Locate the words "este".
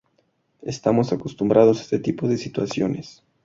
1.83-1.99